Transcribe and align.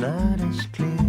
Not 0.00 0.40
as 0.40 0.66
clear 0.72 0.99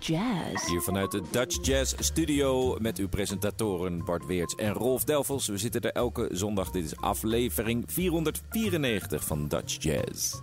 Jazz. 0.00 0.66
Hier 0.66 0.80
vanuit 0.80 1.10
de 1.10 1.22
Dutch 1.30 1.66
Jazz 1.66 1.94
Studio 1.98 2.76
met 2.80 2.98
uw 2.98 3.08
presentatoren 3.08 4.04
Bart 4.04 4.26
Weerts 4.26 4.54
en 4.54 4.72
Rolf 4.72 5.04
Delvels. 5.04 5.46
We 5.46 5.58
zitten 5.58 5.80
er 5.80 5.92
elke 5.92 6.28
zondag. 6.32 6.70
Dit 6.70 6.84
is 6.84 6.96
aflevering 6.96 7.84
494 7.86 9.24
van 9.24 9.48
Dutch 9.48 9.82
Jazz. 9.82 10.34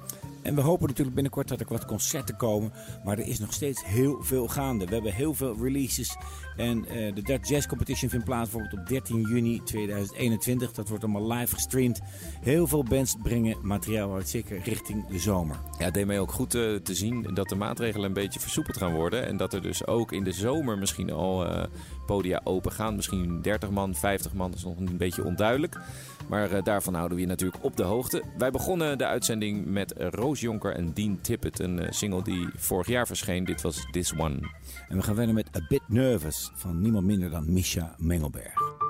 En 0.45 0.56
we 0.56 0.61
hopen 0.61 0.88
natuurlijk 0.88 1.16
binnenkort 1.16 1.47
dat 1.47 1.59
er 1.59 1.66
wat 1.69 1.85
concerten 1.85 2.35
komen. 2.35 2.72
Maar 3.03 3.17
er 3.17 3.28
is 3.28 3.39
nog 3.39 3.53
steeds 3.53 3.85
heel 3.85 4.23
veel 4.23 4.47
gaande. 4.47 4.85
We 4.85 4.94
hebben 4.94 5.13
heel 5.13 5.33
veel 5.33 5.56
releases. 5.61 6.17
En 6.56 6.85
eh, 6.85 7.16
de 7.16 7.22
Dutch 7.22 7.50
Jazz 7.50 7.67
Competition 7.67 8.09
vindt 8.09 8.25
plaats 8.25 8.50
bijvoorbeeld 8.50 8.81
op 8.81 8.88
13 8.88 9.22
juni 9.22 9.61
2021. 9.63 10.72
Dat 10.72 10.89
wordt 10.89 11.03
allemaal 11.03 11.31
live 11.31 11.53
gestreamd. 11.53 12.01
Heel 12.41 12.67
veel 12.67 12.84
bands 12.84 13.16
brengen 13.23 13.57
materiaal 13.61 14.13
uit, 14.16 14.29
zeker 14.29 14.61
richting 14.63 15.07
de 15.07 15.19
zomer. 15.19 15.55
Ja, 15.78 15.85
het 15.85 15.94
deed 15.94 16.05
mij 16.05 16.19
ook 16.19 16.31
goed 16.31 16.55
eh, 16.55 16.75
te 16.75 16.94
zien 16.94 17.34
dat 17.34 17.50
de 17.50 17.55
maatregelen 17.55 18.07
een 18.07 18.13
beetje 18.13 18.39
versoepeld 18.39 18.78
gaan 18.78 18.94
worden. 18.94 19.28
En 19.28 19.38
dat 19.38 19.53
er 19.53 19.61
dus 19.61 19.88
ook 19.88 20.11
in 20.11 20.23
de 20.23 20.31
zomer 20.31 20.78
misschien 20.78 21.11
al 21.11 21.46
eh, 21.46 21.64
podia 22.05 22.41
open 22.43 22.72
gaan. 22.72 22.96
Misschien 22.96 23.41
30 23.41 23.69
man, 23.69 23.96
50 23.96 24.34
man, 24.34 24.49
dat 24.49 24.59
is 24.59 24.66
nog 24.66 24.78
een 24.78 24.97
beetje 24.97 25.23
onduidelijk. 25.23 25.79
Maar 26.27 26.51
eh, 26.51 26.63
daarvan 26.63 26.93
houden 26.93 27.16
we 27.16 27.23
je 27.23 27.29
natuurlijk 27.29 27.63
op 27.63 27.77
de 27.77 27.83
hoogte. 27.83 28.23
Wij 28.37 28.51
begonnen 28.51 28.97
de 28.97 29.05
uitzending 29.05 29.66
met 29.66 29.93
Roos 29.97 30.39
Jonker 30.39 30.75
en 30.75 30.93
Dean 30.93 31.22
Tippett. 31.22 31.59
Een 31.59 31.79
eh, 31.79 31.91
single 31.91 32.23
die 32.23 32.49
vorig 32.55 32.87
jaar 32.87 33.07
verscheen. 33.07 33.45
Dit 33.45 33.61
was 33.61 33.87
This 33.91 34.13
One. 34.13 34.39
En 34.87 34.97
we 34.97 35.03
gaan 35.03 35.16
verder 35.16 35.33
met 35.33 35.55
A 35.55 35.66
Bit 35.67 35.83
Nervous 35.87 36.51
van 36.55 36.81
niemand 36.81 37.05
minder 37.05 37.29
dan 37.29 37.53
Misha 37.53 37.95
Mengelberg. 37.97 38.84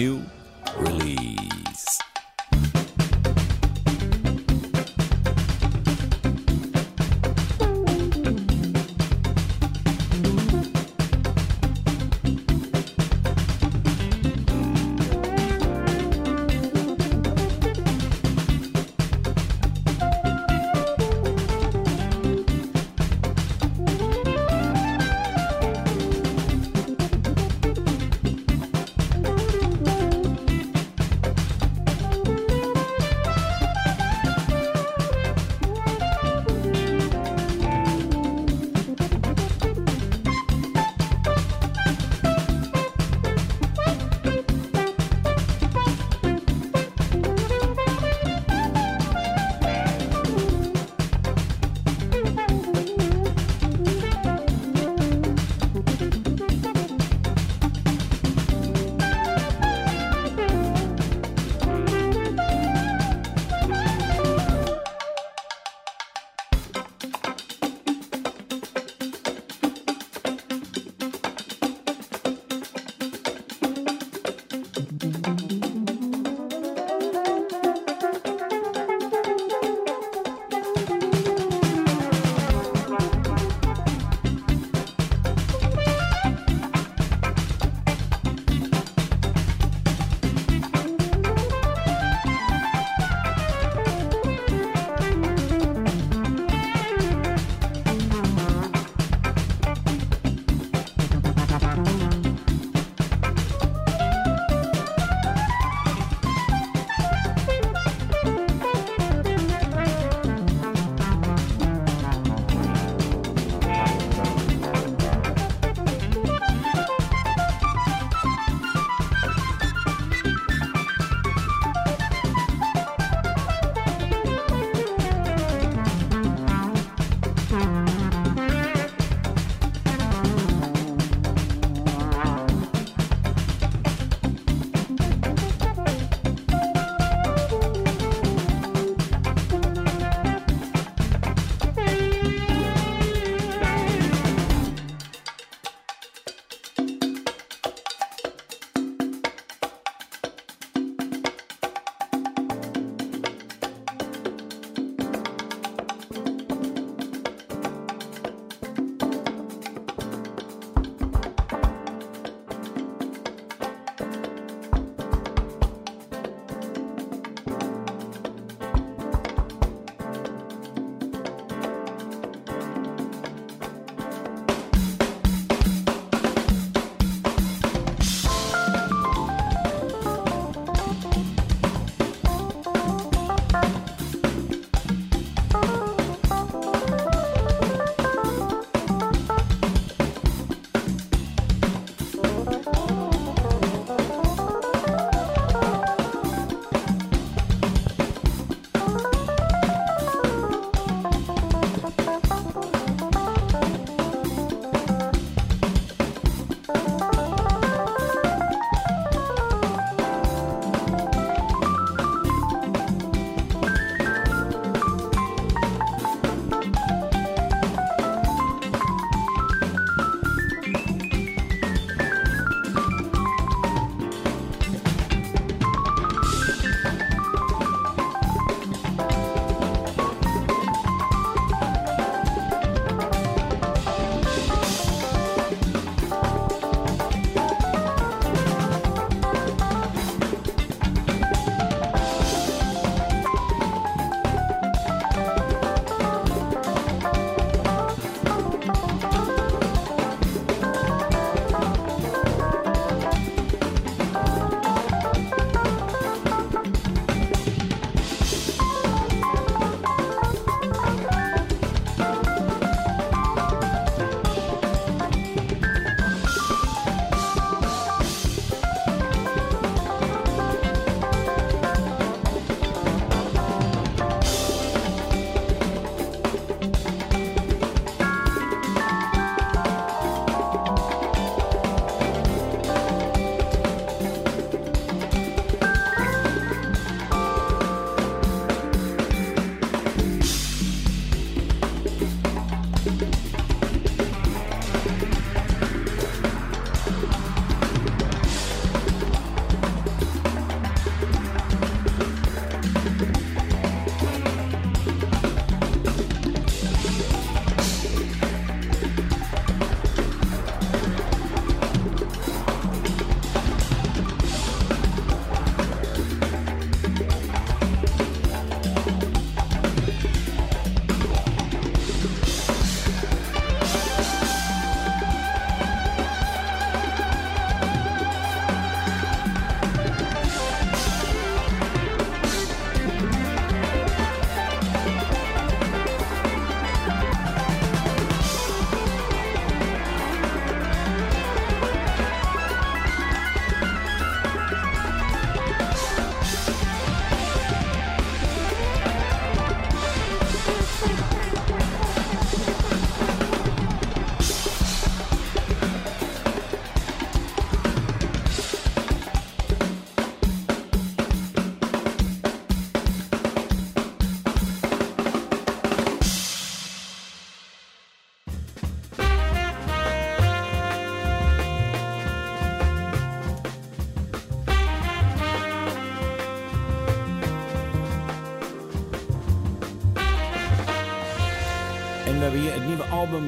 New 0.00 0.29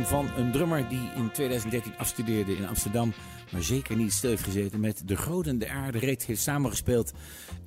album 0.02 0.28
van 0.28 0.44
een 0.44 0.52
drummer 0.52 0.88
die 0.88 1.08
in 1.16 1.30
2013 1.32 1.92
afstudeerde 1.98 2.56
in 2.56 2.66
Amsterdam. 2.66 3.12
Maar 3.52 3.62
zeker 3.62 3.96
niet 3.96 4.12
stil 4.12 4.30
heeft 4.30 4.42
gezeten 4.42 4.80
met 4.80 5.02
De 5.08 5.16
Groot 5.16 5.46
en 5.46 5.58
de 5.58 5.68
Aarde. 5.68 5.98
Reed 5.98 6.24
heeft 6.24 6.42
samengespeeld. 6.42 7.12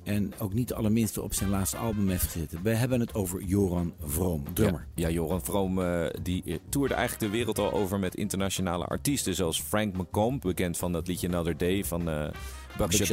En 0.04 0.32
ook 0.38 0.52
niet 0.52 0.68
de 0.68 0.74
allerminste 0.74 1.22
op 1.22 1.34
zijn 1.34 1.50
laatste 1.50 1.76
album 1.76 2.08
heeft 2.08 2.22
gezeten. 2.22 2.62
We 2.62 2.70
hebben 2.70 3.00
het 3.00 3.14
over 3.14 3.42
Joran 3.42 3.94
Vroom, 4.04 4.44
drummer. 4.52 4.86
Ja, 4.94 5.08
ja 5.08 5.14
Joran 5.14 5.44
Vroom 5.44 5.82
eh, 5.82 6.06
die 6.22 6.60
toerde 6.68 6.94
eigenlijk 6.94 7.32
de 7.32 7.38
wereld 7.38 7.58
al 7.58 7.72
over 7.72 7.98
met 7.98 8.14
internationale 8.14 8.84
artiesten. 8.84 9.34
Zoals 9.34 9.60
Frank 9.60 9.96
McComb, 9.96 10.42
bekend 10.42 10.76
van 10.76 10.92
dat 10.92 11.06
liedje 11.06 11.28
Another 11.28 11.56
Day 11.56 11.84
van 11.84 12.08
uh, 12.08 12.28
Buckshot 12.76 13.08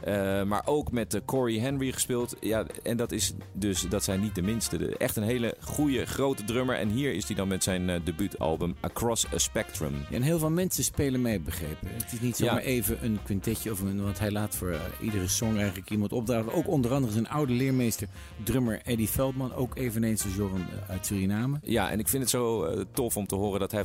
Eh, 0.00 0.42
maar 0.42 0.62
ook 0.64 0.92
met 0.92 1.14
eh, 1.14 1.20
Corey 1.24 1.58
Henry 1.58 1.92
gespeeld. 1.92 2.36
Ja, 2.40 2.66
en 2.82 2.96
dat, 2.96 3.12
is 3.12 3.32
dus, 3.52 3.82
dat 3.88 4.04
zijn 4.04 4.20
niet 4.20 4.34
de 4.34 4.42
minste. 4.42 4.76
De, 4.78 4.96
echt 4.96 5.16
een 5.16 5.22
hele 5.22 5.54
goede, 5.60 6.06
grote 6.06 6.44
drummer. 6.44 6.76
En 6.76 6.88
hier 6.88 7.12
is 7.12 7.26
hij 7.26 7.36
dan 7.36 7.48
met 7.48 7.62
zijn 7.62 7.90
eh, 7.90 8.00
debuutalbum 8.04 8.76
Across 8.80 9.26
a 9.34 9.38
Spectrum. 9.38 9.94
Ja, 10.10 10.16
en 10.16 10.22
heel 10.22 10.38
veel 10.38 10.50
mensen 10.50 10.84
spelen 10.84 11.22
mee, 11.22 11.40
begrepen. 11.40 11.88
Het 11.92 12.12
is 12.12 12.20
niet 12.20 12.36
zomaar 12.36 12.54
Ja. 12.54 12.60
even 12.60 13.04
een 13.04 13.18
quintetje 13.24 13.72
of 13.72 13.80
een, 13.80 14.02
want 14.02 14.18
hij 14.18 14.30
laat 14.30 14.54
voor 14.54 14.76
iedere 15.00 15.28
song 15.28 15.56
eigenlijk 15.56 15.90
iemand 15.90 16.12
opdragen. 16.12 16.52
Ook 16.52 16.68
onder 16.68 16.92
andere 16.92 17.12
zijn 17.12 17.28
oude 17.28 17.52
leermeester, 17.52 18.08
drummer 18.42 18.80
Eddie 18.84 19.08
Veldman, 19.08 19.54
ook 19.54 19.76
eveneens 19.76 20.24
als 20.24 20.34
Joran 20.34 20.66
uit 20.88 21.06
Suriname. 21.06 21.58
Ja, 21.62 21.90
en 21.90 21.98
ik 21.98 22.08
vind 22.08 22.22
het 22.22 22.30
zo 22.30 22.74
tof 22.92 23.16
om 23.16 23.26
te 23.26 23.34
horen 23.34 23.60
dat 23.60 23.72
hij 23.72 23.84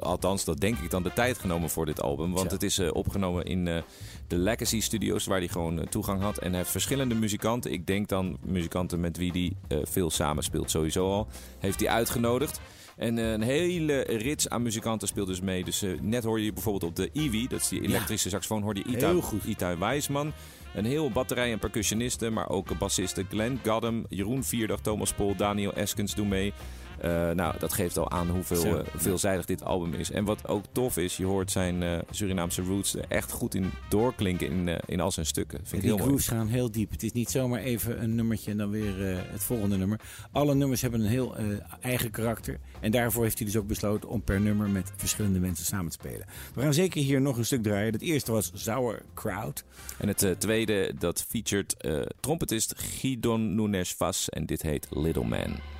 althans 0.00 0.44
dat 0.44 0.60
denk 0.60 0.78
ik 0.78 0.90
dan, 0.90 1.02
de 1.02 1.12
tijd 1.12 1.38
genomen 1.38 1.70
voor 1.70 1.86
dit 1.86 2.02
album. 2.02 2.32
Want 2.32 2.50
het 2.50 2.62
is 2.62 2.78
opgenomen 2.78 3.44
in 3.44 3.84
de 4.28 4.36
Legacy 4.36 4.80
Studios, 4.80 5.26
waar 5.26 5.38
hij 5.38 5.48
gewoon 5.48 5.80
eh, 5.80 5.86
toegang 5.86 6.20
had. 6.20 6.38
En 6.38 6.48
hij 6.48 6.58
heeft 6.58 6.70
verschillende 6.70 7.14
muzikanten, 7.14 7.72
ik 7.72 7.86
denk 7.86 8.08
dan 8.08 8.38
muzikanten 8.44 9.00
met 9.00 9.16
wie 9.16 9.30
hij 9.30 9.78
eh, 9.78 9.86
veel 9.86 10.10
samenspeelt 10.10 10.70
sowieso 10.70 11.12
al, 11.12 11.28
heeft 11.58 11.80
hij 11.80 11.88
uitgenodigd. 11.88 12.60
En 12.96 13.18
eh, 13.18 13.30
een 13.30 13.42
hele 13.42 14.00
rits 14.00 14.48
aan 14.48 14.62
muzikanten 14.62 15.08
speelt 15.08 15.26
dus 15.26 15.40
mee. 15.40 15.64
Dus 15.64 15.84
net 16.00 16.24
hoor 16.24 16.40
je 16.40 16.52
bijvoorbeeld 16.52 16.90
op 16.90 16.96
de 16.96 17.10
Eevee, 17.12 17.48
dat 17.48 17.60
is 17.60 17.68
die 17.68 17.82
elektrische 17.82 18.28
saxofoon, 18.28 18.62
hoorde 18.62 18.82
je 18.84 18.96
Ita, 18.96 19.08
Heel 19.08 19.20
goed. 19.20 19.44
Ita 19.44 19.78
Wijsman. 19.78 20.32
Een 20.74 20.84
heel 20.84 21.10
batterij 21.10 21.52
aan 21.52 21.58
percussionisten, 21.58 22.32
maar 22.32 22.48
ook 22.48 22.78
bassisten 22.78 23.26
Glenn 23.30 23.60
Gaddam, 23.62 24.04
Jeroen 24.08 24.44
Vierdag, 24.44 24.80
Thomas 24.80 25.12
Pol, 25.12 25.36
Daniel 25.36 25.74
Eskens 25.74 26.14
doen 26.14 26.28
mee. 26.28 26.52
Eh, 26.98 27.30
nou, 27.30 27.58
dat 27.58 27.72
geeft 27.72 27.98
al 27.98 28.10
aan 28.10 28.28
hoeveel 28.28 28.78
eh, 28.78 28.86
veelzijdig 28.94 29.44
dit 29.44 29.64
album 29.64 29.94
is. 29.94 30.10
En 30.10 30.24
wat 30.24 30.48
ook 30.48 30.64
tof 30.72 30.96
is, 30.96 31.16
je 31.16 31.24
hoort 31.24 31.50
zijn 31.50 31.82
eh, 31.82 31.98
Surinaamse 32.10 32.62
roots 32.62 32.94
er 32.94 33.04
echt 33.08 33.30
goed 33.30 33.54
in 33.54 33.70
doorklinken 33.88 34.46
in, 34.46 34.80
in 34.86 35.00
al 35.00 35.10
zijn 35.10 35.26
stukken. 35.26 35.58
Vind 35.58 35.72
ik 35.72 35.80
die 35.80 35.88
heel 35.88 35.98
mooi. 35.98 36.08
grooves 36.08 36.28
gaan 36.28 36.48
heel 36.48 36.70
diep. 36.70 36.90
Het 36.90 37.02
is 37.02 37.12
niet 37.12 37.30
zomaar 37.30 37.60
even 37.60 38.02
een 38.02 38.14
nummertje 38.14 38.50
en 38.50 38.56
dan 38.56 38.70
weer 38.70 38.94
het 39.30 39.42
volgende 39.42 39.76
nummer. 39.76 40.00
Alle 40.32 40.54
nummers 40.54 40.82
hebben 40.82 41.00
een 41.00 41.06
heel 41.06 41.34
eigen 41.80 42.10
karakter. 42.10 42.58
En 42.80 42.90
daarvoor 42.90 43.22
heeft 43.22 43.38
hij 43.38 43.46
dus 43.46 43.56
ook 43.56 43.66
besloten 43.66 44.08
om 44.08 44.22
per 44.22 44.40
nummer 44.40 44.68
met 44.68 44.92
verschillende 44.96 45.38
mensen 45.38 45.66
samen 45.66 45.90
te 45.90 45.98
spelen. 46.00 46.26
We 46.54 46.62
gaan 46.62 46.74
zeker 46.74 47.02
hier 47.02 47.20
nog 47.20 47.36
een 47.36 47.44
stuk 47.44 47.62
draaien. 47.62 47.92
Het 47.92 48.02
eerste 48.02 48.32
was 48.32 48.50
Sauerkraut. 48.54 49.64
En 49.98 50.08
het 50.08 50.34
tweede, 50.38 50.92
dat 50.98 51.24
featured 51.28 51.76
trompetist 52.20 52.74
Gidon 52.76 53.54
Nunes 53.54 53.94
Vas. 53.94 54.28
En 54.28 54.46
dit 54.46 54.62
heet 54.62 54.86
Little 54.90 55.24
Man. 55.24 55.75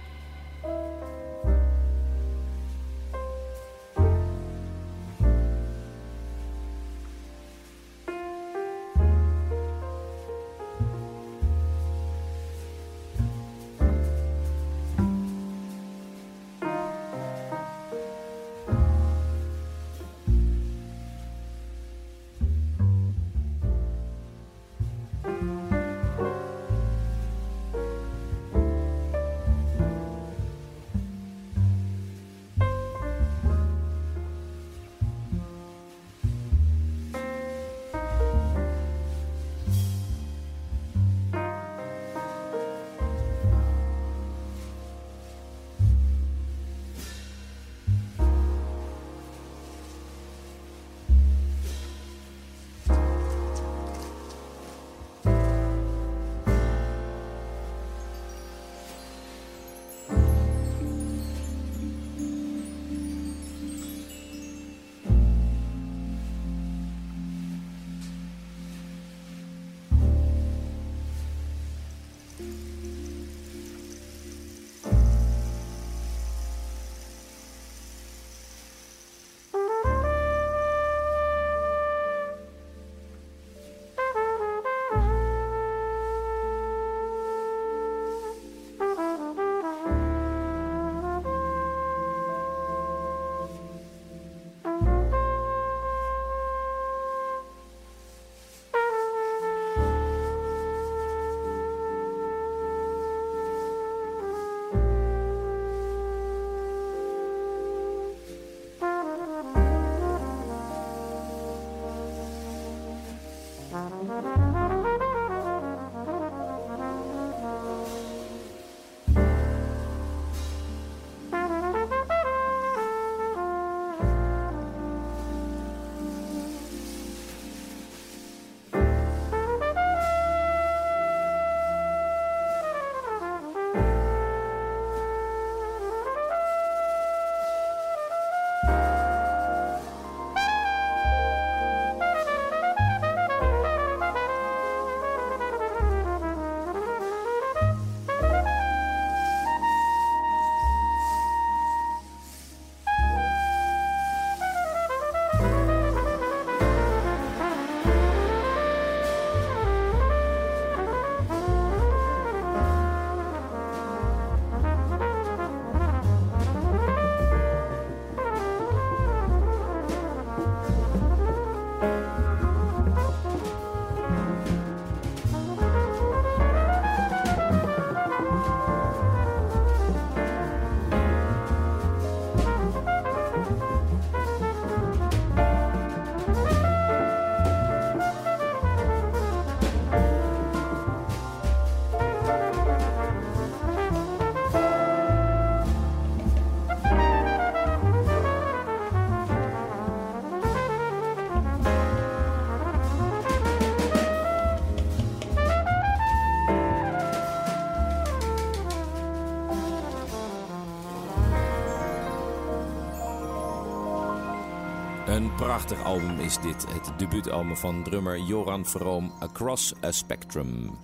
Prachtig 215.47 215.85
album 215.85 216.21
is 216.21 216.39
dit. 216.39 216.67
Het 216.69 216.99
debuutalbum 216.99 217.57
van 217.57 217.83
drummer 217.83 218.19
Joran 218.19 218.67
Vroom, 218.67 219.13
Across 219.19 219.75
a 219.85 219.93
Spectrum. 219.93 220.79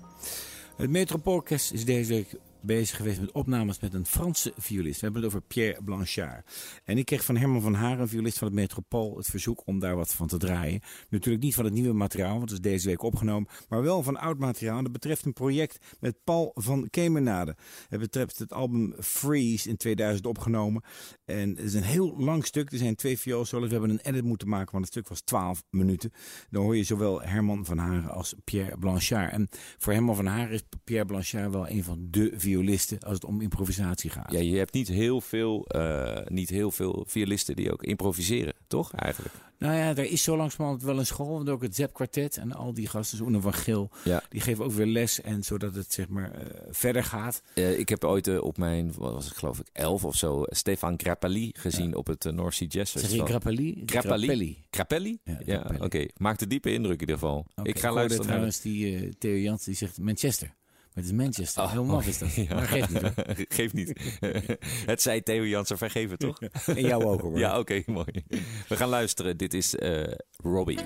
Het 0.77 0.91
Metropoolorkest 0.91 1.73
is 1.73 1.85
deze 1.85 2.15
week 2.15 2.35
bezig 2.63 2.97
geweest 2.97 3.21
met 3.21 3.33
opnames 3.33 3.81
met 3.81 3.95
een 3.95 4.07
Franse 4.07 4.53
violist. 4.57 5.01
We 5.01 5.05
hebben 5.05 5.23
het 5.23 5.31
over 5.31 5.47
Pierre 5.47 5.83
Blanchard. 5.83 6.51
En 6.85 6.99
ik 6.99 7.07
kreeg 7.07 7.25
van 7.25 7.37
Herman 7.37 7.61
van 7.61 7.75
Haren, 7.75 8.09
violist 8.09 8.39
van 8.39 8.47
het 8.47 8.57
Metropool, 8.57 9.17
het 9.17 9.27
verzoek 9.27 9.63
om 9.65 9.79
daar 9.79 9.97
wat 9.97 10.15
van 10.15 10.27
te 10.27 10.37
draaien. 10.37 10.81
Natuurlijk 11.09 11.45
niet 11.45 11.55
van 11.55 11.65
het 11.65 11.75
nieuwe 11.75 11.93
materiaal, 11.93 12.37
want 12.37 12.49
dat 12.49 12.53
is 12.53 12.61
deze 12.61 12.89
week 12.89 13.03
opgenomen, 13.03 13.49
maar 13.69 13.83
wel 13.83 14.03
van 14.03 14.17
oud 14.17 14.39
materiaal. 14.39 14.77
En 14.77 14.83
dat 14.83 14.93
betreft 14.93 15.25
een 15.25 15.33
project 15.33 15.97
met 16.01 16.17
Paul 16.25 16.51
van 16.55 16.91
Kemenade. 16.91 17.57
Het 17.89 18.01
betreft 18.01 18.39
het 18.39 18.53
album 18.53 18.95
Freeze 18.99 19.69
in 19.69 19.77
2000 19.77 20.27
opgenomen. 20.27 20.83
En 21.25 21.49
het 21.49 21.59
is 21.65 21.75
een 21.75 21.83
heel 21.83 22.17
lang 22.19 22.47
stuk. 22.47 22.73
Er 22.73 22.79
zijn 22.79 22.95
twee 22.95 23.19
vioolsolos. 23.19 23.67
We 23.67 23.73
hebben 23.73 23.91
een 23.91 24.01
edit 24.01 24.25
moeten 24.25 24.49
maken, 24.49 24.73
want 24.73 24.85
het 24.85 24.93
stuk 24.93 25.09
was 25.09 25.21
12 25.21 25.63
minuten. 25.71 26.13
Dan 26.51 26.63
hoor 26.63 26.77
je 26.77 26.85
zowel 26.85 27.23
Herman 27.23 27.65
van 27.65 27.79
Haren 27.79 28.11
als 28.11 28.35
Pierre 28.45 28.79
Blanchard. 28.79 29.33
En 29.33 29.49
voor 29.79 29.93
Herman 29.93 30.17
van 30.17 30.27
Haren 30.27 30.53
is 30.53 30.63
Pierre 30.85 31.07
Blanchard 31.07 31.51
wel 31.51 31.69
een 31.69 31.85
van 31.85 32.07
de 32.11 32.33
violisten 32.35 32.52
als 32.61 33.15
het 33.15 33.25
om 33.25 33.41
improvisatie 33.41 34.11
gaat. 34.11 34.33
Ja, 34.33 34.39
je 34.39 34.57
hebt 34.57 34.73
niet 34.75 34.89
heel 34.89 35.21
veel, 35.21 35.65
eh, 35.67 36.27
niet 36.29 36.49
heel 36.49 36.71
veel 36.71 37.05
violisten 37.09 37.57
die 37.57 37.73
ook 37.73 37.83
improviseren, 37.83 38.55
toch? 38.67 38.93
Eigenlijk. 38.93 39.35
Nou 39.59 39.75
ja, 39.75 39.89
er 39.89 40.11
is 40.11 40.23
zo 40.23 40.37
langzamerhand 40.37 40.83
wel 40.83 40.99
een 40.99 41.07
school. 41.07 41.33
Want 41.33 41.49
ook 41.49 41.63
het 41.63 41.75
Zep 41.75 41.93
Quartet 41.93 42.37
en 42.37 42.53
al 42.53 42.73
die 42.75 42.87
gasten, 42.89 43.21
Oene 43.21 43.41
van 43.41 43.53
Geel, 43.53 43.91
Ja. 44.05 44.23
die 44.29 44.41
geven 44.41 44.65
ook 44.65 44.73
weer 44.73 44.87
les. 44.87 45.21
En 45.21 45.43
zodat 45.43 45.75
het 45.75 45.93
zeg 45.93 46.09
maar 46.09 46.33
eh, 46.33 46.47
verder 46.71 47.05
gaat. 47.05 47.43
Eh, 47.55 47.79
ik 47.79 47.89
heb 47.89 48.05
ooit 48.05 48.41
op 48.41 48.57
mijn, 48.59 48.93
wat 48.97 49.13
was 49.13 49.25
het 49.25 49.37
geloof 49.37 49.59
ik, 49.59 49.67
elf 49.73 50.05
of 50.05 50.17
zo, 50.17 50.43
Stefan 50.47 50.95
Grappelli 50.97 51.51
gezien 51.53 51.95
op 51.97 52.07
het 52.07 52.25
North 52.25 52.55
Sea 52.55 52.67
Jazz 52.69 52.93
Festival. 52.93 53.27
Grappelli? 53.27 53.83
Grappelli? 53.87 54.59
Grappelli? 54.71 55.19
Ja, 55.25 55.39
Ja, 55.45 55.71
oké. 55.81 56.07
Maakte 56.17 56.47
diepe 56.47 56.73
indruk 56.73 56.95
in 56.95 57.01
ieder 57.01 57.15
geval. 57.15 57.47
Ik 57.63 57.79
ga 57.79 57.93
luisteren 57.93 58.17
naar... 58.19 58.27
trouwens 58.27 58.61
die 58.61 59.19
Theo 59.19 59.37
Jans 59.37 59.65
die 59.65 59.75
zegt 59.75 59.99
Manchester. 59.99 60.55
Maar 60.95 61.05
het 61.05 61.13
is 61.13 61.19
Manchester. 61.19 61.71
Heel 61.71 61.85
maf 61.85 62.07
is 62.07 62.19
dat. 62.19 62.29
Oh, 62.29 62.37
Ja. 62.49 62.55
Maar 62.55 62.67
geeft 62.67 62.91
niet 62.91 63.03
hoor. 63.03 63.13
Geeft 63.49 63.75
niet. 63.75 64.19
het 64.93 65.03
zei 65.03 65.23
Theo 65.23 65.45
Jansen 65.47 65.79
vergeven, 65.79 66.19
toch? 66.19 66.41
En 66.67 66.81
jou 66.81 67.05
ook 67.05 67.21
hoor. 67.21 67.39
Ja, 67.39 67.59
oké, 67.59 67.83
mooi. 67.87 68.25
We 68.69 68.77
gaan 68.77 68.89
luisteren. 68.89 69.37
Dit 69.37 69.55
is 69.55 69.77
eh, 69.77 70.13
Robbie. 70.43 70.79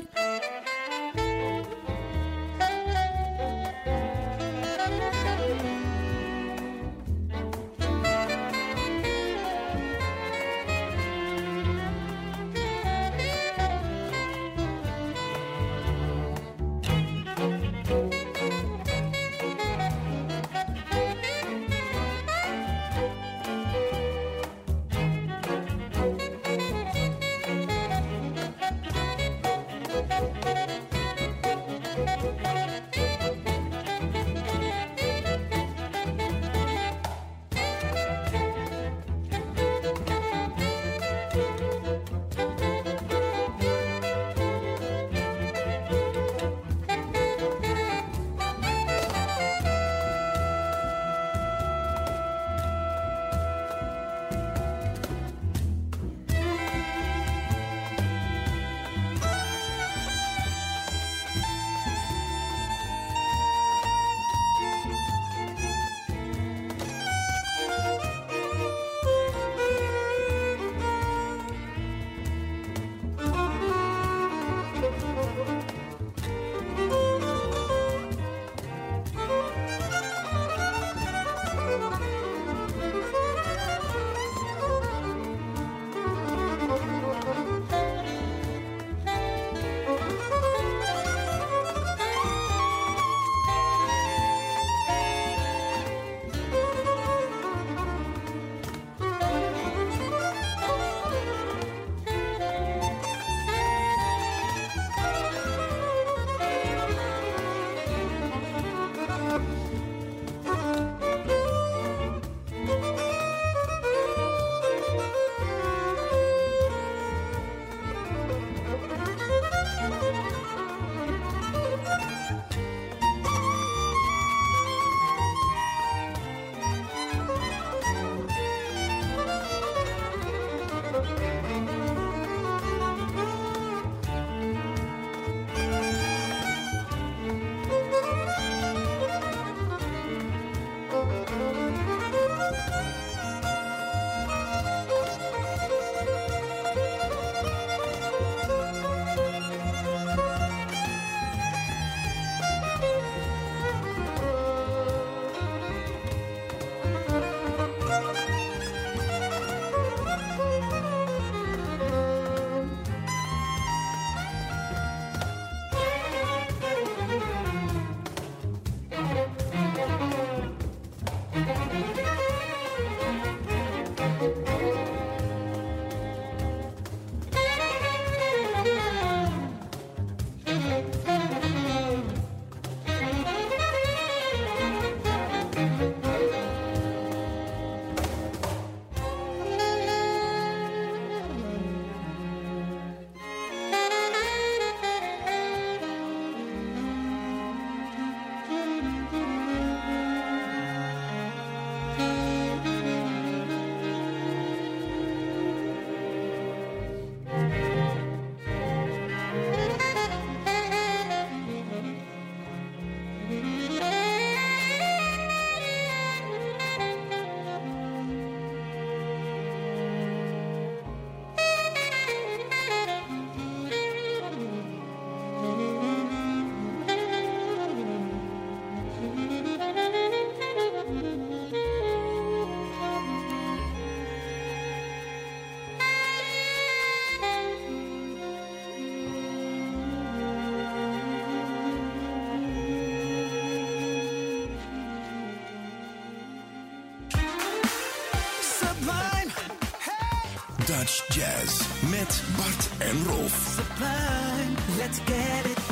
Dutch 250.86 251.02
Jazz 251.08 251.60
met 251.90 252.22
Bart 252.36 252.68
en 252.78 253.04
Rolf. 253.06 253.56
Sublime, 253.56 254.54
let's 254.78 255.00
get 255.04 255.46
it 255.46 255.65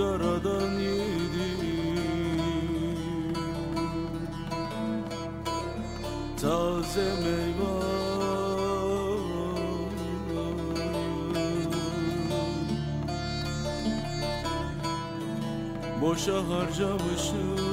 Ankara'dan 0.00 0.70
yedim. 0.70 1.60
Taze 6.40 7.00
meyve 7.00 7.70
Boşa 16.00 16.48
harcamışım 16.48 17.69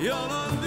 yalan 0.00 0.59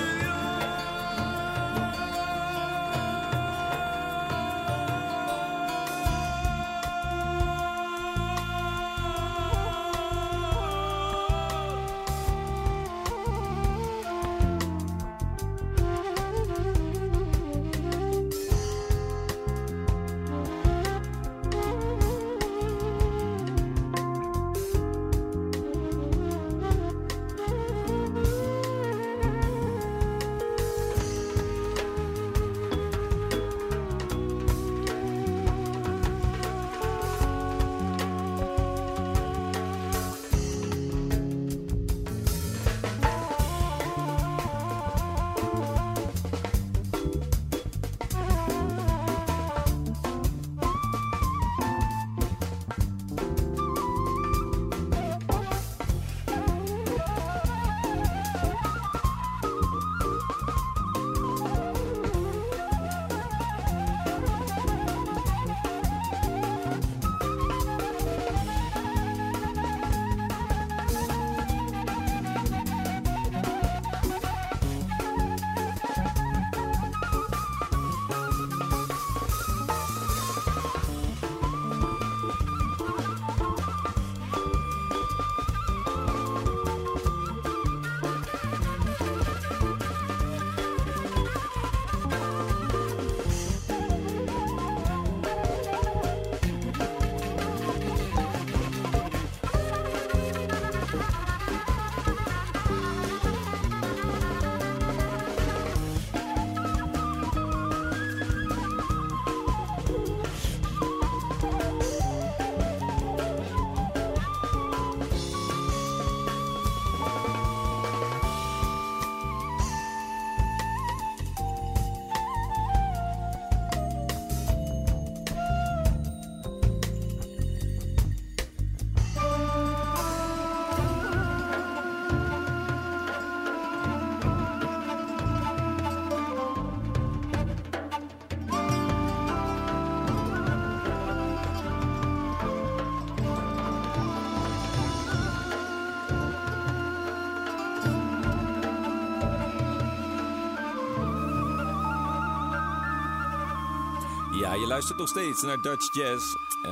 luistert 154.73 154.99
nog 154.99 155.07
steeds 155.07 155.41
naar 155.41 155.61
Dutch 155.61 155.93
Jazz. 155.95 156.35
Eh, 156.65 156.71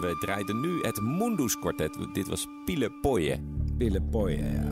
we 0.00 0.16
draaiden 0.20 0.60
nu 0.60 0.82
het 0.82 1.00
Mundus 1.00 1.58
Quartet. 1.58 1.96
Dit 2.12 2.28
was 2.28 2.46
Pile 2.64 2.90
Poye. 2.90 3.40
Poye, 4.10 4.36
ja. 4.36 4.68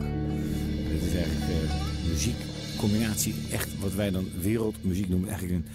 Het 0.91 1.03
is 1.03 1.15
eigenlijk 1.15 1.51
eh, 1.51 2.07
muziekcombinatie. 2.07 3.35
Echt 3.51 3.79
wat 3.79 3.93
wij 3.93 4.11
dan 4.11 4.29
wereldmuziek 4.41 5.09
noemen. 5.09 5.29
Eigenlijk 5.29 5.59
een 5.59 5.71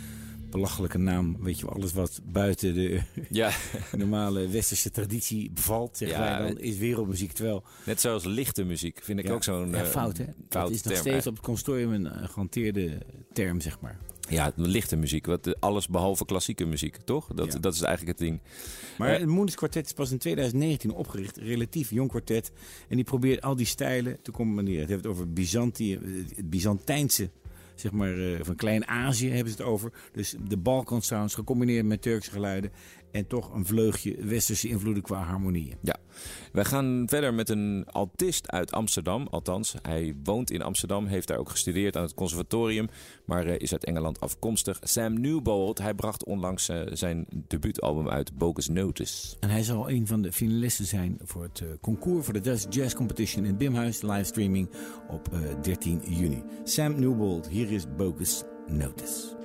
belachelijke 0.50 0.98
naam. 0.98 1.36
Weet 1.40 1.58
je 1.58 1.66
wel, 1.66 1.74
alles 1.74 1.92
wat 1.92 2.20
buiten 2.24 2.74
de 2.74 3.00
Ja, 3.30 3.50
normale 3.96 4.48
westerse 4.48 4.90
traditie 4.90 5.50
bevalt, 5.50 5.96
zeggen 5.96 6.18
Ja, 6.18 6.38
wij 6.38 6.48
dan, 6.48 6.58
is 6.58 6.76
wereldmuziek. 6.76 7.32
Terwijl, 7.32 7.64
net 7.84 8.00
zoals 8.00 8.24
lichte 8.24 8.64
muziek 8.64 8.98
vind 9.02 9.18
ik 9.18 9.26
ja, 9.26 9.32
ook 9.32 9.42
zo'n 9.42 9.70
ja, 9.70 9.82
eh, 9.82 9.86
fout 9.86 10.16
hè. 10.16 10.24
Dat 10.24 10.34
foute 10.48 10.74
is 10.74 10.82
nog 10.82 10.92
term. 10.92 11.06
steeds 11.06 11.26
op 11.26 11.34
het 11.34 11.44
consortium 11.44 11.92
een 11.92 12.06
eh, 12.06 12.28
gehanteerde 12.28 12.98
term, 13.32 13.60
zeg 13.60 13.80
maar. 13.80 13.98
Ja, 14.30 14.52
lichte 14.56 14.96
muziek. 14.96 15.26
Wat, 15.26 15.46
eh, 15.46 15.52
alles 15.58 15.88
behalve 15.88 16.24
klassieke 16.24 16.64
muziek, 16.64 16.96
toch? 17.04 17.26
Dat, 17.34 17.52
Ja. 17.52 17.58
dat 17.58 17.74
is 17.74 17.80
eigenlijk 17.82 18.18
het 18.18 18.28
ding. 18.28 18.40
Maar 18.98 19.12
Eh, 19.12 19.18
het 19.18 19.28
Moenders 19.28 19.56
kwartet 19.56 19.86
is 19.86 19.92
pas 19.92 20.10
in 20.10 20.18
2019 20.18 20.90
opgericht. 20.92 21.36
Relatief 21.36 21.90
jong 21.90 22.08
kwartet. 22.08 22.50
En 22.88 22.96
die 22.96 23.04
probeert 23.04 23.42
al 23.42 23.56
die 23.56 23.66
stijlen 23.66 24.18
te 24.22 24.30
combineren. 24.30 24.80
Het 24.80 24.88
heeft 24.88 25.02
het 25.02 25.12
over 25.12 25.32
Byzantië, 25.32 25.98
het 26.36 26.50
Byzantijnse, 26.50 27.30
zeg 27.74 27.92
maar, 27.92 28.18
eh, 28.18 28.38
van 28.42 28.56
Klein-Azië 28.56 29.28
hebben 29.30 29.52
ze 29.52 29.58
het 29.58 29.66
over. 29.66 29.92
Dus 30.12 30.34
de 30.48 30.56
Balkan 30.56 31.02
sounds 31.02 31.34
gecombineerd 31.34 31.86
met 31.86 32.02
Turkse 32.02 32.30
geluiden. 32.30 32.70
En 33.12 33.26
toch 33.26 33.54
een 33.54 33.66
vleugje 33.66 34.24
westerse 34.24 34.68
invloeden 34.68 35.02
qua 35.02 35.22
harmonieën. 35.22 35.76
Ja, 35.82 35.96
wij 36.52 36.64
gaan 36.64 37.04
verder 37.06 37.34
met 37.34 37.48
een 37.48 37.86
altist 37.90 38.50
uit 38.50 38.72
Amsterdam. 38.72 39.26
Althans, 39.30 39.74
hij 39.82 40.14
woont 40.24 40.50
in 40.50 40.62
Amsterdam, 40.62 41.06
heeft 41.06 41.28
daar 41.28 41.38
ook 41.38 41.50
gestudeerd 41.50 41.96
aan 41.96 42.02
het 42.02 42.14
conservatorium, 42.14 42.88
maar 43.24 43.46
eh, 43.46 43.58
is 43.58 43.72
uit 43.72 43.84
Engeland 43.84 44.20
afkomstig. 44.20 44.78
Sam 44.82 45.20
Newbold, 45.20 45.78
hij 45.78 45.94
bracht 45.94 46.24
onlangs 46.24 46.68
eh, 46.68 46.80
zijn 46.92 47.26
debuutalbum 47.46 48.08
uit, 48.08 48.38
Bogus 48.38 48.68
Notice. 48.68 49.36
En 49.40 49.50
hij 49.50 49.62
zal 49.62 49.90
een 49.90 50.06
van 50.06 50.22
de 50.22 50.32
finalisten 50.32 50.84
zijn 50.84 51.18
voor 51.22 51.42
het 51.42 51.60
eh, 51.60 51.68
concours 51.80 52.24
voor 52.24 52.34
de 52.34 52.40
Dutch 52.40 52.66
Jazz 52.68 52.94
Competition 52.94 53.44
in 53.44 53.56
Bimhuis. 53.56 54.02
Livestreaming 54.02 54.70
op 55.08 55.32
eh, 55.32 55.40
13 55.62 56.02
juni. 56.08 56.42
Sam 56.64 57.00
Newbold, 57.00 57.48
hier 57.48 57.72
is 57.72 57.84
Bogus 57.96 58.42
Notice. 58.66 59.36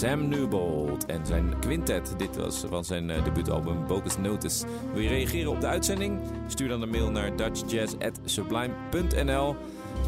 Sam 0.00 0.28
Newbold 0.28 1.06
en 1.06 1.26
zijn 1.26 1.58
quintet. 1.58 2.14
Dit 2.16 2.36
was 2.36 2.64
van 2.68 2.84
zijn 2.84 3.10
eh, 3.10 3.24
debuutalbum 3.24 3.86
Bogus 3.86 4.18
Notice. 4.18 4.66
Wil 4.92 5.02
je 5.02 5.08
reageren 5.08 5.50
op 5.50 5.60
de 5.60 5.66
uitzending? 5.66 6.20
Stuur 6.46 6.68
dan 6.68 6.82
een 6.82 6.88
mail 6.88 7.10
naar 7.10 7.36
dutchjazz.sublime.nl 7.36 9.56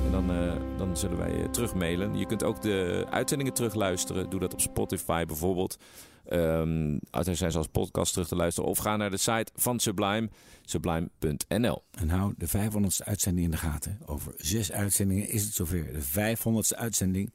en 0.04 0.10
dan, 0.10 0.30
eh, 0.30 0.52
dan 0.78 0.96
zullen 0.96 1.16
wij 1.18 1.36
je 1.36 1.50
terugmailen. 1.50 2.16
Je 2.18 2.26
kunt 2.26 2.42
ook 2.42 2.62
de 2.62 3.06
uitzendingen 3.10 3.52
terugluisteren. 3.52 4.30
Doe 4.30 4.40
dat 4.40 4.52
op 4.52 4.60
Spotify 4.60 5.24
bijvoorbeeld. 5.24 5.76
Ehm 6.24 6.98
er 7.10 7.36
zijn 7.36 7.50
ze 7.50 7.58
als 7.58 7.66
podcast 7.66 8.12
terug 8.12 8.28
te 8.28 8.36
luisteren. 8.36 8.70
Of 8.70 8.78
ga 8.78 8.96
naar 8.96 9.10
de 9.10 9.16
site 9.16 9.46
van 9.54 9.80
Sublime, 9.80 10.28
sublime.nl. 10.64 11.82
En 11.90 12.08
hou 12.08 12.34
de 12.36 12.46
500ste 12.48 13.04
uitzending 13.04 13.44
in 13.44 13.50
de 13.50 13.56
gaten. 13.56 13.98
Over 14.06 14.32
zes 14.36 14.72
uitzendingen 14.72 15.28
is 15.28 15.44
het 15.44 15.54
zover. 15.54 15.92
De 15.92 16.02
500ste 16.02 16.76
uitzending. 16.76 17.34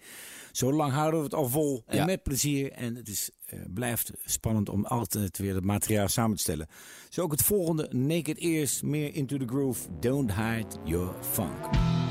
Zo 0.52 0.74
lang 0.74 0.92
houden 0.94 1.20
we 1.20 1.26
het 1.26 1.36
al 1.36 1.50
vol. 1.50 1.84
En 1.86 1.98
Ja. 1.98 2.06
met 2.06 2.24
plezier. 2.24 2.72
En 2.72 2.96
het 2.96 3.08
is, 3.08 3.30
eh, 3.46 3.60
blijft 3.74 4.12
spannend 4.26 4.70
om 4.70 4.86
altijd 4.86 5.38
weer 5.38 5.56
het 5.56 5.64
materiaal 5.64 6.08
samen 6.08 6.36
te 6.36 6.42
stellen. 6.42 6.68
Zo 7.10 7.22
ook 7.22 7.32
het 7.32 7.44
volgende. 7.44 7.88
Naked 7.92 8.38
Ears. 8.38 8.82
Meer 8.82 9.14
Into 9.16 9.38
the 9.38 9.48
Groove. 9.48 9.88
Don't 10.00 10.34
hide 10.36 10.68
your 10.84 11.14
funk. 11.22 12.06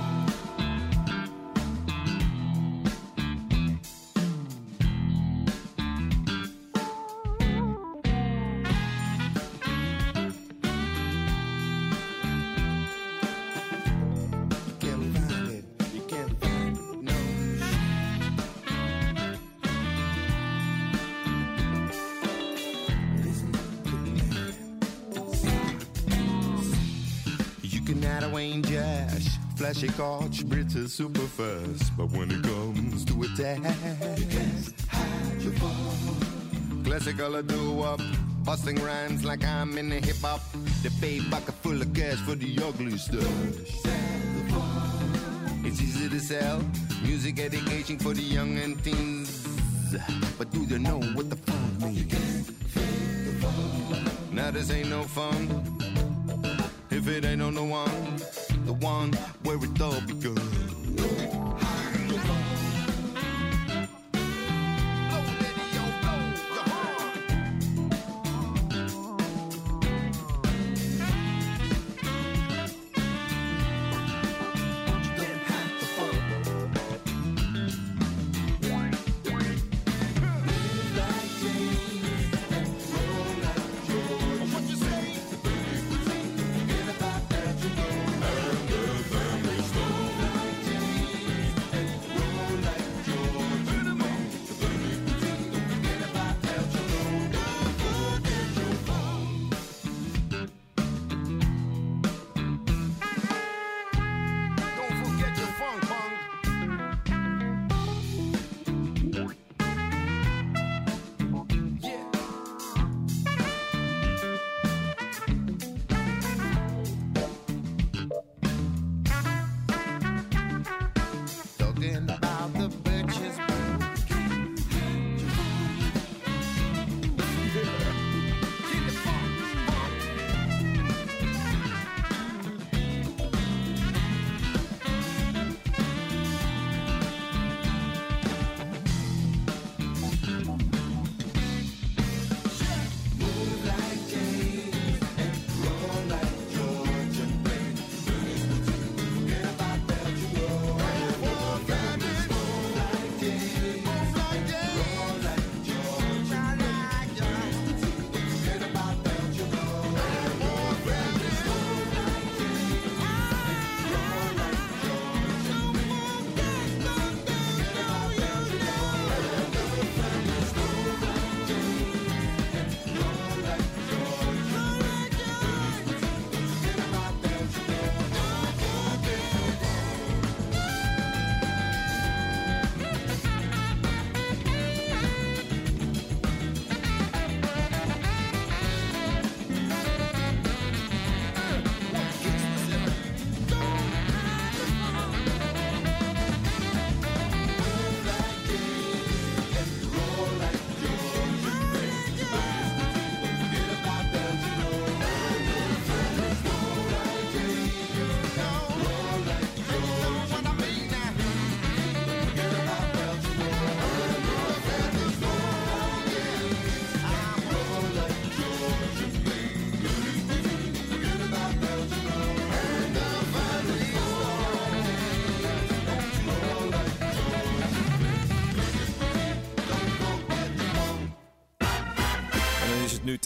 Flashy 29.77 29.93
couch, 29.99 30.43
Brits 30.47 30.89
super 30.89 31.21
fast. 31.21 31.95
But 31.99 32.11
when 32.13 32.31
it 32.31 32.43
comes 32.43 33.05
to 33.05 33.23
attack, 33.25 33.59
you 34.19 34.25
can't 34.25 34.75
hide 34.89 35.43
your 35.43 35.53
phone. 35.53 36.83
Classical 36.83 37.43
do 37.43 37.83
up, 37.83 38.01
busting 38.43 38.77
rhymes 38.77 39.23
like 39.23 39.45
I'm 39.45 39.77
in 39.77 39.91
the 39.91 39.97
hip 39.97 40.17
hop. 40.23 40.41
The 40.83 40.91
pay 40.99 41.21
bucket 41.21 41.55
full 41.57 41.79
of 41.79 41.93
cash 41.93 42.17
for 42.21 42.37
the 42.37 42.59
ugly 42.67 42.97
stuff. 42.97 43.29
It's 45.67 45.83
easy 45.83 46.09
to 46.09 46.21
sell 46.21 46.63
music 47.03 47.39
education 47.39 47.99
for 47.99 48.15
the 48.15 48.23
young 48.23 48.57
and 48.57 48.83
teens. 48.83 49.47
But 50.39 50.51
do 50.53 50.65
you 50.65 50.79
know 50.79 51.01
what 51.13 51.29
the 51.29 51.37
funk 51.37 51.83
means? 51.83 52.51
Now 54.33 54.51
this 54.53 54.71
ain't 54.71 54.89
no 54.89 55.03
fun 55.03 55.77
if 56.91 57.09
it 57.09 57.27
ain't 57.27 57.43
on 57.43 57.55
the 57.55 57.63
one, 57.63 58.17
the 58.67 58.73
one 58.75 59.13
where 59.45 59.57
it 59.57 59.81
all 59.81 60.01
begun. 60.03 60.66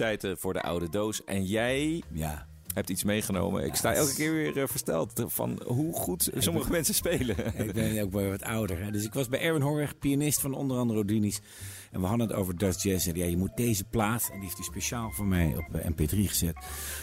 En 0.01 0.16
dan 0.16 0.18
is 0.18 0.20
het 0.20 0.20
nu 0.20 0.20
tijd 0.20 0.24
eh, 0.24 0.42
voor 0.42 0.53
de 0.53 0.62
oude 0.62 0.88
doos. 0.88 1.24
En 1.24 1.44
jij, 1.44 2.03
Ja. 2.12 2.46
hebt 2.74 2.90
iets 2.90 3.05
meegenomen. 3.05 3.64
Ik 3.64 3.74
sta 3.74 3.92
elke 3.94 4.14
keer 4.14 4.32
weer 4.32 4.59
eh, 4.62 4.68
versteld 4.68 5.24
van 5.26 5.62
hoe 5.66 5.94
goed 5.94 6.30
sommige 6.38 6.70
mensen 6.70 6.94
spelen. 6.94 7.36
Ik 7.66 7.72
ben 7.72 8.03
ook 8.03 8.12
wel 8.12 8.28
wat 8.30 8.42
ouder. 8.42 8.82
Hè. 8.84 8.90
Dus 8.90 9.05
ik 9.05 9.14
was 9.14 9.28
bij 9.28 9.40
Erwin 9.40 9.62
Horweg, 9.62 9.98
pianist 9.98 10.40
van 10.40 10.55
onder 10.55 10.76
andere 10.78 10.98
Rodini's. 10.98 11.40
En 11.91 12.01
we 12.01 12.07
hadden 12.07 12.26
het 12.28 12.36
over 12.36 12.57
Dutch 12.57 12.82
Jazz. 12.82 13.07
En 13.09 13.16
ja, 13.16 13.24
je 13.24 13.36
moet 13.36 13.57
deze 13.57 13.84
plaat, 13.84 14.22
en 14.28 14.32
die 14.34 14.43
heeft 14.43 14.57
hij 14.57 14.64
speciaal 14.66 15.11
voor 15.11 15.26
mij 15.26 15.57
op 15.57 15.74
eh, 15.74 15.91
MP3 15.91 16.18
gezet. 16.28 16.57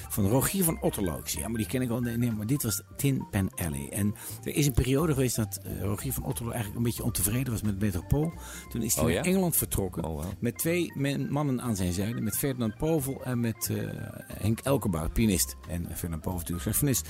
Van 0.09 0.27
Rogier 0.27 0.63
van 0.63 0.81
Otterlo. 0.81 1.21
Ja, 1.23 1.47
maar 1.47 1.57
die 1.57 1.67
ken 1.67 1.81
ik 1.81 1.87
wel. 1.87 1.99
Nee, 1.99 2.17
nee, 2.17 2.31
maar 2.31 2.45
dit 2.47 2.63
was 2.63 2.81
Tin 2.95 3.27
Pan 3.31 3.51
Alley. 3.55 3.89
En 3.89 4.15
er 4.43 4.55
is 4.55 4.65
een 4.67 4.73
periode 4.73 5.13
geweest 5.13 5.35
dat 5.35 5.59
eh, 5.63 5.81
Rogier 5.81 6.13
van 6.13 6.23
Otterlo 6.23 6.51
eigenlijk 6.51 6.79
een 6.79 6.85
beetje 6.85 7.03
ontevreden 7.03 7.51
was 7.53 7.61
met 7.61 7.79
Metropool. 7.79 8.33
Toen 8.69 8.81
is 8.81 8.95
hij 8.95 9.03
Oh, 9.03 9.09
naar? 9.13 9.23
Engeland 9.23 9.55
vertrokken. 9.55 10.03
Oh. 10.03 10.23
Met 10.39 10.57
twee 10.57 10.91
men- 10.95 11.31
mannen 11.31 11.61
aan 11.61 11.75
zijn 11.75 11.93
zijde. 11.93 12.21
Met 12.21 12.37
Ferdinand 12.37 12.77
Povel 12.77 13.23
en 13.23 13.39
met 13.39 13.69
eh, 13.71 13.87
Henk 14.33 14.59
Elkenbout, 14.59 15.13
pianist. 15.13 15.55
En 15.69 15.85
Ferdinand 15.87 16.21
Povel 16.21 16.37
natuurlijk 16.39 16.63
saxofonist. 16.65 17.07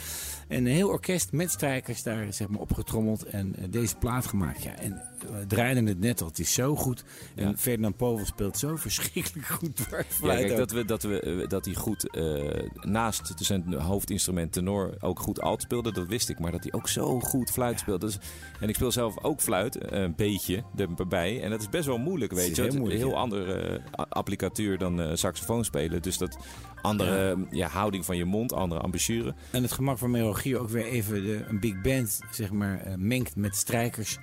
En 0.48 0.66
een 0.66 0.72
heel 0.72 0.90
orkest 0.90 1.32
met 1.32 1.52
strijkers 1.52 2.04
daar 2.04 2.34
zeg 2.34 2.48
maar, 2.48 2.60
opgetrommeld. 2.60 3.24
En 3.24 3.56
eh, 3.56 3.64
deze 3.70 3.96
plaat 3.96 4.26
gemaakt. 4.26 4.64
Ja, 4.64 4.76
en 4.76 5.02
we 5.32 5.48
draaiden 5.48 5.86
het 5.86 6.00
net 6.00 6.22
al. 6.22 6.28
Het 6.28 6.40
is 6.40 6.54
zo 6.54 6.76
goed. 6.76 7.04
En 7.36 7.48
Ja. 7.48 7.58
Ferdinand 7.58 7.98
Povel 7.98 8.26
speelt 8.26 8.58
zo 8.58 8.76
verschrikkelijk 8.76 9.48
goed 9.48 9.80
Ja, 9.90 10.06
kijk, 10.22 10.52
ook. 10.52 10.58
dat, 10.58 10.72
we, 10.72 10.86
dat, 10.86 11.04
we, 11.04 11.20
eh, 11.20 11.48
dat 11.48 11.66
hij 11.66 11.74
goed 11.74 12.10
eh, 12.10 12.70
naast 12.82 13.34
zijn 13.36 13.74
hoofdinstrument 13.74 14.52
tenor 14.52 14.96
ook 15.00 15.20
goed 15.20 15.42
alt 15.42 15.62
speelde, 15.62 15.92
dat 15.92 16.08
wist 16.08 16.30
ik. 16.30 16.40
Maar 16.40 16.52
dat 16.52 16.64
hij 16.64 16.74
ook 16.74 16.88
zo 16.88 17.20
goed 17.20 17.52
fluit 17.52 17.80
speelde. 17.80 18.06
Dus, 18.06 18.18
en 18.60 18.70
ik 18.70 18.76
speel 18.76 18.92
zelf 18.92 19.24
ook 19.24 19.42
fluit, 19.42 19.78
eh, 19.78 20.02
een 20.02 20.16
beetje 20.16 20.64
erbij. 20.98 21.42
En 21.42 21.50
dat 21.50 21.62
is 21.62 21.70
best 21.70 21.86
wel 21.86 21.98
moeilijk, 21.98 22.32
weet 22.32 22.56
je. 22.56 22.62
heel 22.62 22.78
moeilijk, 22.78 23.00
heel 23.00 23.10
ja. 23.10 23.16
andere 23.16 23.54
eh, 23.54 24.06
applicatuur 24.10 24.78
dan 24.78 25.02
eh, 25.02 25.10
saxofoon 25.14 25.66
spelen. 25.66 26.02
Dus 26.02 26.18
dat 26.18 26.38
andere 26.82 27.32
eh, 27.32 27.38
ja, 27.52 27.68
houding 27.68 28.06
van 28.06 28.18
je 28.18 28.26
mond, 28.26 28.54
andere 28.54 28.82
embouchure. 28.82 29.34
En 29.52 29.62
het 29.62 29.72
gemak 29.72 29.98
waarmee 29.98 30.24
Rogier 30.38 30.60
ook 30.60 30.70
weer 30.70 30.86
even 30.86 31.24
de, 31.24 31.46
een 31.48 31.60
big 31.60 31.82
band 31.82 32.20
zeg 32.32 32.52
maar, 32.52 32.80
eh, 32.80 32.94
mengt 32.96 33.36
met 33.36 33.56
strijkers. 33.56 34.18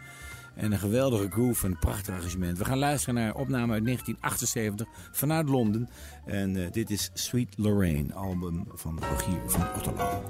En 0.55 0.73
een 0.73 0.79
geweldige 0.79 1.31
groove 1.31 1.67
en 1.67 1.73
een 1.73 1.79
prachtig 1.79 2.15
arrangement. 2.15 2.59
We 2.59 2.65
gaan 2.65 2.79
luisteren 2.79 3.15
naar 3.15 3.35
opname 3.35 3.73
uit 3.73 3.85
1978 3.85 4.87
vanuit 5.13 5.49
Londen. 5.49 5.89
En 6.27 6.57
eh, 6.57 6.73
dit 6.73 6.91
is 6.91 7.11
Sweet 7.13 7.55
Lorraine, 7.57 8.15
album 8.15 8.65
van 8.75 8.99
Rogier 9.11 9.41
van 9.47 9.75
Otterlo. 9.77 10.23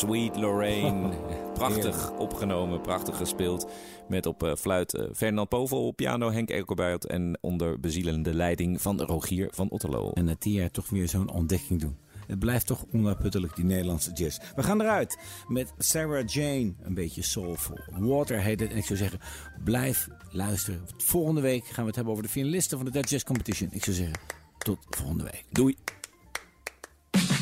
Sweet 0.00 0.36
Lorraine. 0.36 1.10
Prachtig 1.54 2.12
opgenomen, 2.12 2.80
prachtig 2.80 3.16
gespeeld. 3.16 3.70
Met 4.08 4.26
op 4.26 4.42
eh, 4.42 4.54
fluit 4.54 4.94
eh, 4.94 5.04
Fernand 5.14 5.48
Povel, 5.48 5.86
op 5.86 5.96
piano 5.96 6.30
Henk 6.30 6.50
Ekelbuit 6.50 7.06
en 7.06 7.38
onder 7.40 7.80
bezielende 7.80 8.34
leiding 8.34 8.82
van 8.82 9.00
Rogier 9.00 9.48
van 9.50 9.70
Otterlo. 9.70 10.10
En 10.10 10.24
na 10.24 10.34
tien 10.36 10.52
jaar 10.52 10.70
toch 10.70 10.88
weer 10.88 11.08
zo'n 11.08 11.30
ontdekking 11.30 11.80
doen. 11.80 11.96
Het 12.26 12.38
blijft 12.38 12.66
toch 12.66 12.84
onuitputtelijk, 12.92 13.56
die 13.56 13.64
Nederlandse 13.64 14.12
jazz. 14.12 14.38
We 14.56 14.62
gaan 14.62 14.80
eruit 14.80 15.18
met 15.48 15.72
Sarah 15.78 16.26
Jane. 16.26 16.72
Een 16.82 16.94
beetje 16.94 17.22
soulful. 17.22 17.78
Water 17.98 18.40
heet 18.40 18.60
het. 18.60 18.70
En 18.70 18.76
ik 18.76 18.84
zou 18.84 18.98
zeggen, 18.98 19.20
blijf 19.64 20.08
luisteren. 20.30 20.80
Volgende 20.96 21.40
week 21.40 21.64
gaan 21.64 21.82
we 21.82 21.86
het 21.86 21.94
hebben 21.94 22.12
over 22.12 22.24
de 22.24 22.32
finalisten 22.32 22.76
van 22.76 22.86
de 22.86 22.92
Dutch 22.92 23.10
Jazz 23.10 23.24
Competition. 23.24 23.68
Ik 23.72 23.84
zou 23.84 23.96
zeggen, 23.96 24.18
tot 24.58 24.78
volgende 24.90 25.24
week. 25.24 25.44
Doei! 25.50 25.76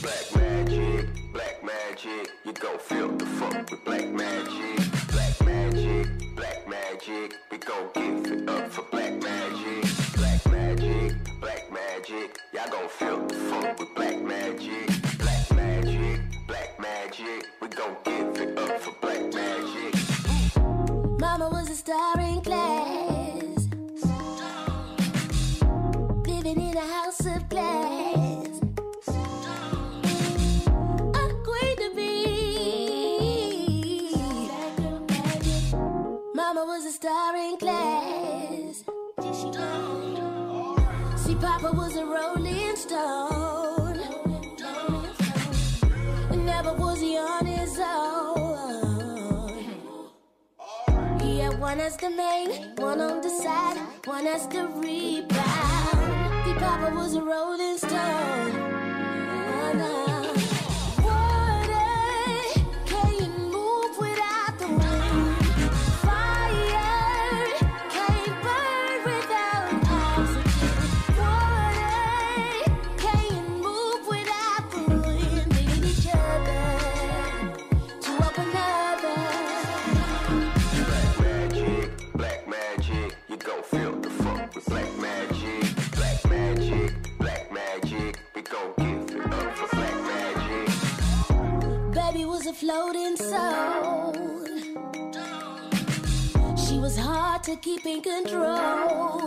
Black 0.01 0.29
magic, 0.35 1.28
you 2.49 2.55
gon' 2.55 2.79
feel 2.79 3.09
the 3.09 3.27
fuck 3.27 3.71
with 3.71 3.85
black 3.85 4.09
magic. 4.09 4.79
Black 5.13 5.35
magic, 5.45 6.09
black 6.35 6.67
magic, 6.67 7.35
we 7.51 7.59
gon' 7.59 7.91
give 7.93 8.33
it 8.33 8.49
up 8.49 8.71
for 8.71 8.85
black 8.91 9.13
magic. 9.23 9.85
Black 10.17 10.47
magic, 10.47 11.13
black 11.43 11.71
magic, 11.71 12.39
y'all 12.55 12.71
gon' 12.71 12.89
feel 12.89 13.27
the 13.27 13.35
fuck 13.35 13.79
with 13.79 13.95
black 13.95 14.19
magic. 14.23 14.87
Black 15.19 15.51
magic, 15.55 16.21
black 16.47 16.81
magic, 16.81 17.47
we 17.61 17.69
gon' 17.69 17.97
give 18.05 18.41
it 18.41 18.59
up 18.59 18.81
for 18.81 18.95
black 19.03 19.23
magic. 19.35 19.95
Mama 21.21 21.51
was 21.51 21.69
a 21.69 21.77
star 21.77 22.18
one 51.69 51.81
as 51.81 51.99
the 51.99 52.09
main, 52.09 52.75
one 52.77 52.99
on 52.99 53.21
the 53.21 53.29
side, 53.29 53.77
one 54.07 54.27
as 54.27 54.47
the 54.49 54.67
rebound. 54.69 56.01
The 56.47 56.55
Papa 56.59 56.95
was 56.95 57.15
a 57.15 57.21
rolling 57.21 57.77
stone. 57.77 58.89
Baby 92.19 92.31
was 92.31 92.47
a 92.49 92.53
floating 92.53 93.17
soul. 93.17 94.13
She 96.57 96.81
was 96.81 96.99
hard 96.99 97.45
to 97.45 97.55
keep 97.55 97.87
in 97.87 98.03
control. 98.03 99.21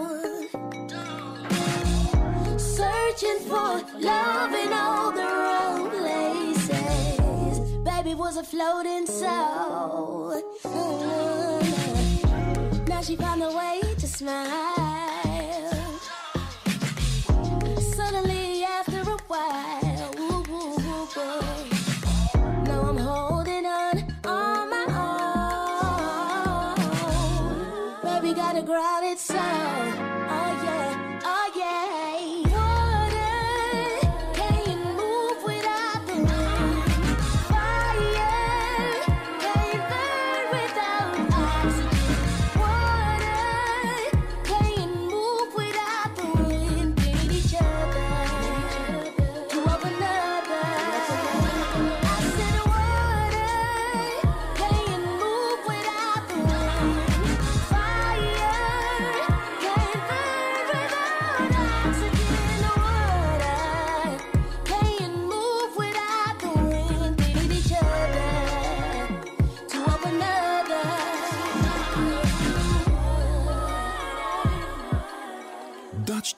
Searching 2.57 3.39
for 3.47 3.81
love 3.97 4.53
in 4.53 4.73
all 4.73 5.09
the 5.13 5.23
wrong 5.23 5.89
places. 5.89 7.59
Baby 7.79 8.13
was 8.13 8.35
a 8.35 8.43
floating 8.43 9.05
soul. 9.05 10.43
Now 12.89 13.01
she 13.01 13.15
found 13.15 13.41
a 13.41 13.55
way 13.55 13.79
to 13.99 14.05
smile. 14.05 15.71
Suddenly, 17.95 18.65
after 18.65 18.99
a 18.99 19.17
while, 19.29 19.80